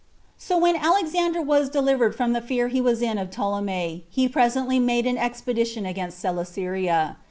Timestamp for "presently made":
4.27-5.05